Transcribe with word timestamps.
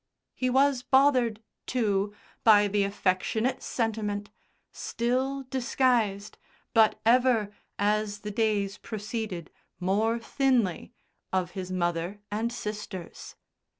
He 0.33 0.49
was 0.49 0.81
bothered, 0.81 1.43
too, 1.67 2.11
by 2.43 2.67
the 2.67 2.83
affectionate 2.83 3.61
sentiment 3.61 4.31
(still 4.71 5.43
disguised, 5.43 6.39
but 6.73 6.99
ever, 7.05 7.51
as 7.77 8.21
the 8.21 8.31
days 8.31 8.79
proceeded, 8.79 9.51
more 9.79 10.17
thinly) 10.17 10.91
of 11.31 11.51
his 11.51 11.71
mother 11.71 12.19
and 12.31 12.51
sisters. 12.51 13.35